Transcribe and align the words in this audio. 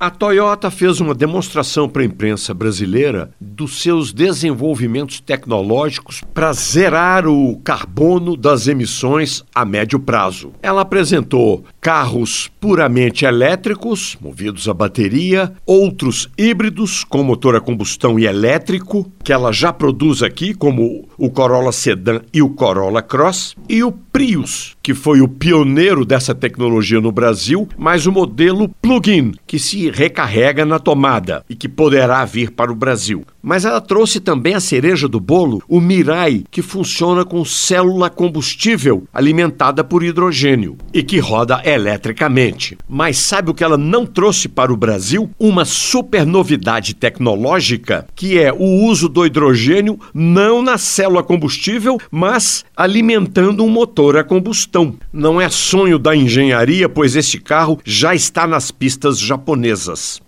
A 0.00 0.10
Toyota 0.10 0.70
fez 0.70 1.00
uma 1.00 1.12
demonstração 1.12 1.88
para 1.88 2.02
a 2.02 2.04
imprensa 2.04 2.54
brasileira 2.54 3.32
dos 3.40 3.82
seus 3.82 4.12
desenvolvimentos 4.12 5.18
tecnológicos 5.18 6.22
para 6.32 6.52
zerar 6.52 7.26
o 7.26 7.56
carbono 7.64 8.36
das 8.36 8.68
emissões 8.68 9.42
a 9.52 9.64
médio 9.64 9.98
prazo. 9.98 10.52
Ela 10.62 10.82
apresentou 10.82 11.64
carros 11.80 12.48
puramente 12.60 13.24
elétricos, 13.24 14.16
movidos 14.20 14.68
a 14.68 14.74
bateria, 14.74 15.52
outros 15.66 16.28
híbridos 16.38 17.02
com 17.02 17.24
motor 17.24 17.56
a 17.56 17.60
combustão 17.60 18.20
e 18.20 18.24
elétrico, 18.24 19.10
que 19.24 19.32
ela 19.32 19.50
já 19.50 19.72
produz 19.72 20.22
aqui, 20.22 20.54
como 20.54 21.08
o 21.18 21.28
Corolla 21.28 21.72
Sedan 21.72 22.20
e 22.32 22.40
o 22.40 22.50
Corolla 22.50 23.02
Cross, 23.02 23.56
e 23.68 23.82
o 23.82 23.90
Prius, 23.90 24.76
que 24.80 24.94
foi 24.94 25.20
o 25.20 25.28
pioneiro 25.28 26.04
dessa 26.04 26.34
tecnologia 26.34 27.00
no 27.00 27.10
Brasil, 27.10 27.68
mas 27.76 28.06
o 28.06 28.12
modelo 28.12 28.68
plug-in, 28.80 29.32
que 29.46 29.58
se 29.58 29.87
recarrega 29.90 30.64
na 30.64 30.78
tomada 30.78 31.44
e 31.48 31.54
que 31.54 31.68
poderá 31.68 32.24
vir 32.24 32.50
para 32.50 32.72
o 32.72 32.74
Brasil. 32.74 33.24
Mas 33.42 33.64
ela 33.64 33.80
trouxe 33.80 34.20
também 34.20 34.54
a 34.54 34.60
cereja 34.60 35.08
do 35.08 35.20
bolo, 35.20 35.62
o 35.68 35.80
Mirai, 35.80 36.44
que 36.50 36.60
funciona 36.60 37.24
com 37.24 37.44
célula 37.44 38.10
combustível 38.10 39.04
alimentada 39.12 39.82
por 39.82 40.02
hidrogênio 40.02 40.76
e 40.92 41.02
que 41.02 41.18
roda 41.18 41.62
eletricamente. 41.64 42.76
Mas 42.88 43.18
sabe 43.18 43.50
o 43.50 43.54
que 43.54 43.64
ela 43.64 43.78
não 43.78 44.04
trouxe 44.04 44.48
para 44.48 44.72
o 44.72 44.76
Brasil? 44.76 45.30
Uma 45.38 45.64
super 45.64 46.26
novidade 46.26 46.94
tecnológica, 46.94 48.06
que 48.14 48.38
é 48.38 48.52
o 48.52 48.84
uso 48.84 49.08
do 49.08 49.24
hidrogênio 49.24 49.98
não 50.12 50.60
na 50.60 50.76
célula 50.76 51.22
combustível, 51.22 51.98
mas 52.10 52.64
alimentando 52.76 53.64
um 53.64 53.68
motor 53.70 54.16
a 54.16 54.24
combustão. 54.24 54.94
Não 55.12 55.40
é 55.40 55.48
sonho 55.48 55.98
da 55.98 56.14
engenharia, 56.14 56.88
pois 56.88 57.16
este 57.16 57.38
carro 57.38 57.78
já 57.84 58.14
está 58.14 58.46
nas 58.46 58.70
pistas 58.70 59.18
japonesas 59.18 59.77
empresas. 59.78 60.20